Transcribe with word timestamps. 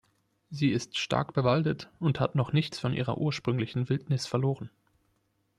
Sie 0.49 0.71
ist 0.71 0.97
stark 0.97 1.35
bewaldet 1.35 1.87
und 1.99 2.19
hat 2.19 2.33
noch 2.33 2.53
nichts 2.53 2.79
von 2.79 2.91
ihrer 2.95 3.19
ursprünglichen 3.19 3.87
Wildnis 3.87 4.25
verloren. 4.25 4.71